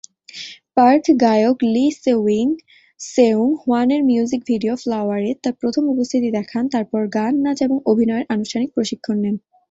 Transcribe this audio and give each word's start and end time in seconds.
Park 0.77 1.05
গায়ক 1.23 1.57
Lee 1.73 1.85
সেউং-হোয়ানের 2.99 4.01
music 4.03 4.41
video 4.45 4.73
"ফ্লাওয়ার"-এ 4.75 5.31
তার 5.43 5.53
প্রথম 5.61 5.83
উপস্থিতি 5.85 6.29
দেখান, 6.37 6.63
তারপর 6.73 7.01
গান, 7.15 7.33
নাচ 7.43 7.57
এবং 7.61 7.77
অভিনয়ের 7.85 8.25
আনুষ্ঠানিক 8.33 8.69
প্রশিক্ষণ 8.75 9.17
নেন। 9.23 9.35